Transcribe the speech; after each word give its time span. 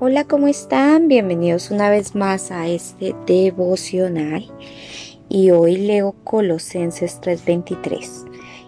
Hola, 0.00 0.22
¿cómo 0.22 0.46
están? 0.46 1.08
Bienvenidos 1.08 1.72
una 1.72 1.90
vez 1.90 2.14
más 2.14 2.52
a 2.52 2.68
este 2.68 3.16
devocional. 3.26 4.46
Y 5.28 5.50
hoy 5.50 5.76
leo 5.76 6.14
Colosenses 6.22 7.20
3:23. 7.20 8.24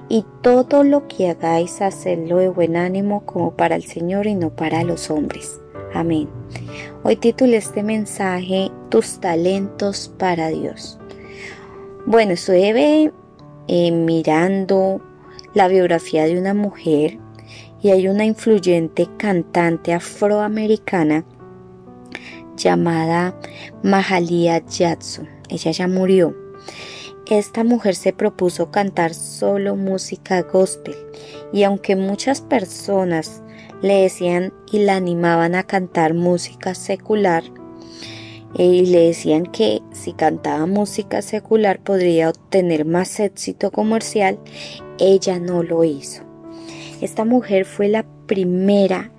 Y 0.08 0.24
todo 0.42 0.82
lo 0.82 1.06
que 1.06 1.28
hagáis, 1.28 1.82
hacedlo 1.82 2.38
de 2.38 2.48
buen 2.48 2.76
ánimo 2.76 3.24
como 3.26 3.52
para 3.54 3.76
el 3.76 3.84
Señor 3.84 4.26
y 4.26 4.34
no 4.34 4.50
para 4.50 4.82
los 4.82 5.08
hombres. 5.08 5.60
Amén. 5.94 6.28
Hoy 7.04 7.14
titulé 7.14 7.58
este 7.58 7.84
mensaje 7.84 8.72
Tus 8.88 9.20
talentos 9.20 10.12
para 10.18 10.48
Dios. 10.48 10.98
Bueno, 12.06 12.32
estuve 12.32 13.12
eh, 13.68 13.92
mirando 13.92 15.00
la 15.54 15.68
biografía 15.68 16.24
de 16.24 16.40
una 16.40 16.54
mujer 16.54 17.20
y 17.82 17.90
hay 17.90 18.08
una 18.08 18.24
influyente 18.24 19.08
cantante 19.16 19.92
afroamericana 19.92 21.24
llamada 22.56 23.38
Mahalia 23.82 24.64
Jackson. 24.66 25.28
Ella 25.48 25.70
ya 25.70 25.88
murió. 25.88 26.36
Esta 27.26 27.64
mujer 27.64 27.94
se 27.94 28.12
propuso 28.12 28.70
cantar 28.70 29.14
solo 29.14 29.76
música 29.76 30.42
gospel 30.42 30.96
y 31.52 31.62
aunque 31.62 31.96
muchas 31.96 32.40
personas 32.40 33.42
le 33.82 34.02
decían 34.02 34.52
y 34.70 34.80
la 34.80 34.96
animaban 34.96 35.54
a 35.54 35.62
cantar 35.62 36.14
música 36.14 36.74
secular, 36.74 37.44
eh, 38.58 38.64
y 38.64 38.86
le 38.86 39.06
decían 39.06 39.44
que 39.46 39.80
si 39.92 40.12
cantaba 40.12 40.66
música 40.66 41.22
secular 41.22 41.80
podría 41.80 42.30
obtener 42.30 42.84
más 42.84 43.20
éxito 43.20 43.70
comercial, 43.70 44.38
ella 44.98 45.38
no 45.38 45.62
lo 45.62 45.84
hizo. 45.84 46.29
Esta 47.00 47.24
mujer 47.24 47.64
fue 47.64 47.88
la 47.88 48.04
primera 48.26 49.10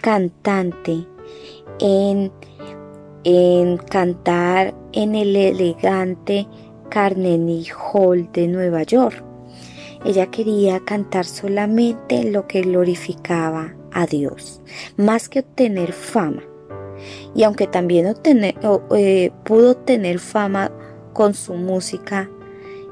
cantante 0.00 1.06
en, 1.80 2.30
en 3.24 3.78
cantar 3.78 4.74
en 4.92 5.14
el 5.14 5.34
elegante 5.34 6.46
Carnegie 6.90 7.72
Hall 7.72 8.30
de 8.32 8.48
Nueva 8.48 8.82
York. 8.82 9.24
Ella 10.04 10.26
quería 10.26 10.80
cantar 10.80 11.24
solamente 11.24 12.24
lo 12.24 12.46
que 12.46 12.60
glorificaba 12.62 13.74
a 13.92 14.06
Dios, 14.06 14.60
más 14.96 15.28
que 15.28 15.40
obtener 15.40 15.92
fama. 15.92 16.42
Y 17.34 17.44
aunque 17.44 17.66
también 17.66 18.14
eh, 18.24 19.30
pudo 19.44 19.70
obtener 19.70 20.18
fama 20.18 20.70
con 21.14 21.34
su 21.34 21.54
música 21.54 22.28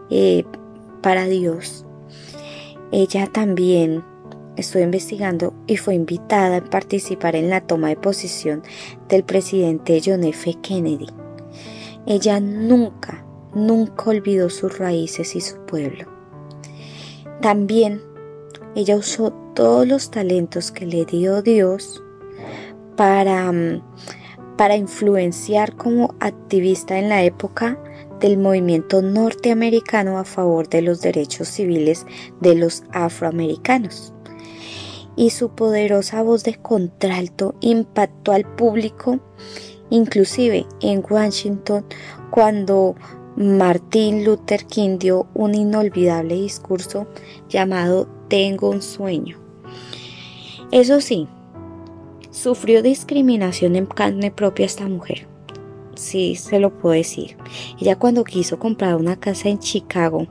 eh, 0.09 0.45
para 1.03 1.27
Dios, 1.27 1.85
ella 2.93 3.27
también 3.27 4.03
estuvo 4.61 4.83
investigando 4.83 5.55
y 5.67 5.77
fue 5.77 5.95
invitada 5.95 6.59
a 6.59 6.65
participar 6.65 7.37
en 7.37 7.51
la 7.51 7.61
toma 7.61 7.89
de 7.89 7.97
posición 7.97 8.63
del 9.09 9.25
presidente 9.25 10.01
John 10.05 10.25
F. 10.25 10.55
Kennedy. 10.63 11.07
Ella 12.07 12.41
nunca, 12.41 13.25
nunca 13.55 14.11
olvidó 14.11 14.49
sus 14.51 14.79
raíces 14.79 15.37
y 15.37 15.41
su 15.41 15.57
pueblo. 15.67 16.07
También 17.41 18.03
ella 18.75 18.97
usó 18.97 19.33
todos 19.55 19.87
los 19.87 20.11
talentos 20.11 20.71
que 20.71 20.87
le 20.87 21.05
dio 21.05 21.43
Dios 21.43 22.03
para, 22.97 23.51
mm, 23.51 23.83
para 24.57 24.77
influenciar 24.77 25.75
como 25.77 26.15
activista 26.21 26.99
en 26.99 27.09
la 27.09 27.23
época 27.25 27.79
del 28.21 28.39
movimiento 28.39 29.01
norteamericano 29.03 30.19
a 30.19 30.25
favor 30.25 30.69
de 30.69 30.83
los 30.83 31.01
derechos 31.01 31.49
civiles 31.49 32.07
de 32.41 32.55
los 32.55 32.85
afroamericanos 32.93 34.13
y 35.17 35.31
su 35.31 35.51
poderosa 35.51 36.23
voz 36.23 36.45
de 36.45 36.55
contralto 36.55 37.55
impactó 37.61 38.33
al 38.33 38.45
público, 38.45 39.21
inclusive 39.91 40.67
en 40.81 41.05
Washington, 41.09 41.85
cuando 42.31 42.95
Martin 43.37 44.25
Luther 44.25 44.67
King 44.67 44.99
dio 44.99 45.27
un 45.35 45.55
inolvidable 45.55 46.35
discurso 46.35 47.07
llamado 47.49 48.09
Tengo 48.29 48.71
un 48.71 48.83
sueño. 48.83 49.39
Eso 50.71 51.01
sí, 51.01 51.27
sufrió 52.31 52.83
discriminación 52.83 53.77
en 53.77 53.87
carne 53.87 54.31
propia 54.31 54.67
esta 54.67 54.87
mujer. 54.89 55.27
Sí, 55.95 56.37
se 56.37 56.59
lo 56.61 56.79
puedo 56.79 56.95
decir. 56.95 57.37
Ella 57.81 57.97
cuando 57.97 58.25
quiso 58.25 58.59
comprar 58.59 58.97
una 58.97 59.19
casa 59.19 59.49
en 59.49 59.59
Chicago, 59.59 60.27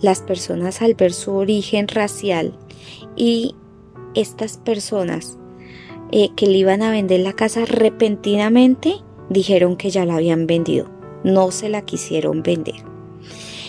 las 0.00 0.20
personas 0.20 0.82
al 0.82 0.94
ver 0.94 1.12
su 1.12 1.32
origen 1.34 1.88
racial 1.88 2.58
y 3.16 3.54
estas 4.14 4.58
personas 4.58 5.38
eh, 6.12 6.30
que 6.36 6.46
le 6.46 6.58
iban 6.58 6.82
a 6.82 6.90
vender 6.90 7.20
la 7.20 7.32
casa 7.32 7.64
repentinamente 7.64 8.96
dijeron 9.30 9.76
que 9.76 9.90
ya 9.90 10.04
la 10.04 10.16
habían 10.16 10.46
vendido, 10.46 10.90
no 11.24 11.50
se 11.50 11.68
la 11.68 11.82
quisieron 11.82 12.42
vender. 12.42 12.76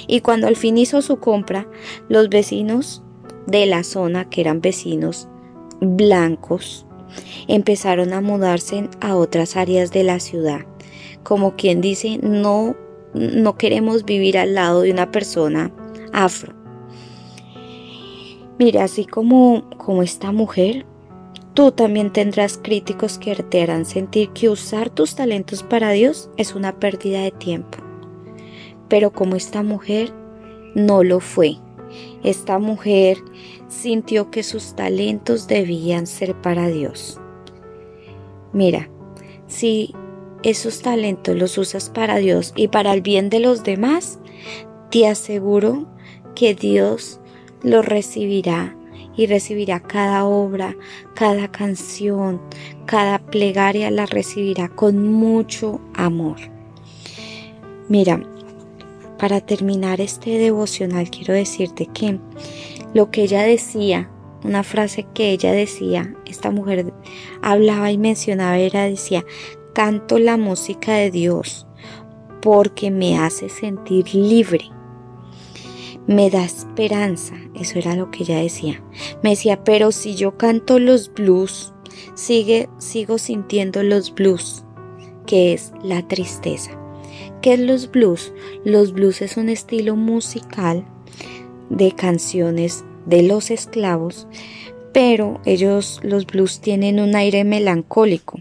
Y 0.07 0.21
cuando 0.21 0.47
al 0.47 0.55
fin 0.55 0.77
hizo 0.77 1.01
su 1.01 1.17
compra, 1.17 1.67
los 2.09 2.29
vecinos 2.29 3.03
de 3.47 3.65
la 3.65 3.83
zona, 3.83 4.29
que 4.29 4.41
eran 4.41 4.61
vecinos 4.61 5.27
blancos, 5.81 6.85
empezaron 7.47 8.13
a 8.13 8.21
mudarse 8.21 8.89
a 9.01 9.15
otras 9.15 9.55
áreas 9.55 9.91
de 9.91 10.03
la 10.03 10.19
ciudad. 10.19 10.61
Como 11.23 11.55
quien 11.55 11.81
dice, 11.81 12.19
no, 12.21 12.75
no 13.13 13.57
queremos 13.57 14.05
vivir 14.05 14.37
al 14.37 14.53
lado 14.53 14.81
de 14.81 14.91
una 14.91 15.11
persona 15.11 15.71
afro. 16.13 16.64
Mira, 18.57 18.85
así 18.85 19.05
como, 19.05 19.69
como 19.77 20.01
esta 20.01 20.31
mujer, 20.31 20.85
tú 21.53 21.71
también 21.71 22.13
tendrás 22.13 22.57
críticos 22.57 23.17
que 23.17 23.35
te 23.35 23.61
harán 23.61 23.85
sentir 23.85 24.29
que 24.29 24.49
usar 24.49 24.89
tus 24.89 25.15
talentos 25.15 25.61
para 25.61 25.91
Dios 25.91 26.29
es 26.37 26.55
una 26.55 26.79
pérdida 26.79 27.21
de 27.21 27.31
tiempo. 27.31 27.79
Pero 28.87 29.11
como 29.11 29.35
esta 29.35 29.61
mujer 29.61 30.13
no 30.73 31.03
lo 31.03 31.19
fue. 31.19 31.57
Esta 32.23 32.57
mujer 32.59 33.17
sintió 33.67 34.31
que 34.31 34.43
sus 34.43 34.73
talentos 34.75 35.47
debían 35.47 36.07
ser 36.07 36.39
para 36.41 36.67
Dios. 36.67 37.19
Mira, 38.53 38.89
si 39.47 39.93
esos 40.43 40.81
talentos 40.81 41.35
los 41.35 41.57
usas 41.57 41.89
para 41.89 42.17
Dios 42.17 42.53
y 42.55 42.69
para 42.69 42.93
el 42.93 43.01
bien 43.01 43.29
de 43.29 43.39
los 43.39 43.63
demás, 43.63 44.19
te 44.91 45.07
aseguro 45.07 45.87
que 46.35 46.55
Dios 46.55 47.19
lo 47.63 47.81
recibirá 47.81 48.75
y 49.17 49.27
recibirá 49.27 49.79
cada 49.79 50.25
obra, 50.25 50.75
cada 51.13 51.49
canción, 51.49 52.41
cada 52.85 53.19
plegaria 53.19 53.89
la 53.91 54.05
recibirá 54.05 54.69
con 54.69 55.11
mucho 55.11 55.79
amor. 55.93 56.37
Mira, 57.87 58.21
para 59.17 59.41
terminar 59.41 60.01
este 60.01 60.37
devocional 60.37 61.09
quiero 61.09 61.33
decirte 61.33 61.87
que 61.87 62.19
lo 62.93 63.11
que 63.11 63.23
ella 63.23 63.43
decía, 63.43 64.09
una 64.43 64.63
frase 64.63 65.05
que 65.13 65.31
ella 65.31 65.51
decía, 65.51 66.13
esta 66.25 66.51
mujer 66.51 66.93
hablaba 67.41 67.91
y 67.91 67.97
mencionaba 67.97 68.57
era 68.57 68.83
decía, 68.83 69.25
canto 69.73 70.19
la 70.19 70.37
música 70.37 70.93
de 70.93 71.11
Dios 71.11 71.67
porque 72.41 72.91
me 72.91 73.17
hace 73.17 73.49
sentir 73.49 74.13
libre 74.13 74.74
me 76.07 76.29
da 76.29 76.43
esperanza. 76.43 77.35
Eso 77.55 77.79
era 77.79 77.95
lo 77.95 78.11
que 78.11 78.23
ella 78.23 78.39
decía. 78.39 78.83
Me 79.23 79.31
decía, 79.31 79.63
pero 79.63 79.91
si 79.91 80.15
yo 80.15 80.37
canto 80.37 80.79
los 80.79 81.13
blues, 81.13 81.73
sigue, 82.13 82.69
sigo 82.77 83.17
sintiendo 83.17 83.83
los 83.83 84.13
blues, 84.13 84.63
que 85.25 85.53
es 85.53 85.71
la 85.83 86.07
tristeza. 86.07 86.71
¿Qué 87.41 87.53
es 87.53 87.59
los 87.59 87.91
blues? 87.91 88.33
Los 88.63 88.93
blues 88.93 89.21
es 89.21 89.37
un 89.37 89.49
estilo 89.49 89.95
musical 89.95 90.85
de 91.69 91.91
canciones 91.91 92.83
de 93.05 93.23
los 93.23 93.51
esclavos, 93.51 94.27
pero 94.93 95.41
ellos, 95.45 95.99
los 96.03 96.25
blues, 96.25 96.61
tienen 96.61 96.99
un 96.99 97.15
aire 97.15 97.43
melancólico. 97.43 98.39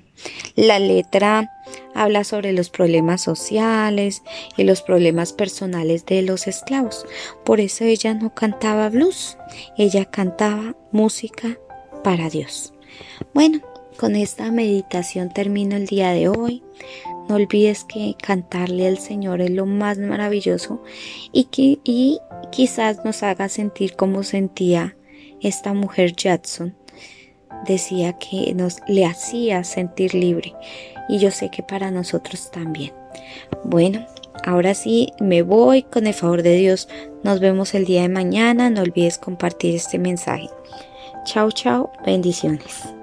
La 0.55 0.78
letra 0.78 1.50
habla 1.94 2.25
sobre 2.25 2.52
los 2.52 2.70
problemas 2.70 3.22
sociales 3.22 4.22
y 4.56 4.64
los 4.64 4.82
problemas 4.82 5.32
personales 5.32 6.06
de 6.06 6.22
los 6.22 6.46
esclavos. 6.46 7.06
Por 7.44 7.61
eso 7.61 7.84
ella 7.84 8.14
no 8.14 8.34
cantaba 8.34 8.88
blues, 8.88 9.37
ella 9.76 10.05
cantaba 10.05 10.76
música 10.93 11.58
para 12.02 12.31
Dios. 12.31 12.72
Bueno, 13.32 13.61
con 13.96 14.16
esta 14.16 14.50
meditación 14.50 15.32
termino 15.32 15.76
el 15.76 15.87
día 15.87 16.11
de 16.11 16.28
hoy. 16.28 16.62
No 17.28 17.37
olvides 17.37 17.84
que 17.84 18.17
cantarle 18.20 18.87
al 18.87 18.99
Señor 18.99 19.40
es 19.40 19.50
lo 19.50 19.67
más 19.67 19.99
maravilloso 19.99 20.82
y, 21.32 21.44
que, 21.44 21.78
quizás 22.50 23.05
nos 23.05 23.22
haga 23.22 23.49
sentir 23.49 23.96
como 23.96 24.22
sentía 24.22 24.96
esta 25.40 25.72
mujer 25.72 26.14
Jackson. 26.14 26.76
Decía 27.67 28.14
que 28.14 28.52
nos 28.55 28.81
le 28.88 29.06
hacía 29.06 29.64
sentir 29.64 30.14
libre 30.14 30.55
y 31.08 31.19
yo 31.19 31.31
sé 31.31 31.50
que 31.50 31.62
para 31.62 31.91
nosotros 31.91 32.50
también. 32.50 32.93
Bueno, 33.64 34.06
ahora 34.44 34.75
sí 34.75 35.12
me 35.20 35.43
voy 35.43 35.82
con 35.82 36.06
el 36.06 36.14
favor 36.14 36.43
de 36.43 36.56
Dios. 36.56 36.88
Nos 37.23 37.41
vemos 37.41 37.75
el 37.75 37.85
día 37.85 38.02
de 38.02 38.08
mañana. 38.08 38.70
No 38.70 38.82
olvides 38.82 39.19
compartir 39.19 39.75
este 39.75 39.99
mensaje. 39.99 40.49
Chao, 41.25 41.50
chao. 41.50 41.93
Bendiciones. 42.05 42.94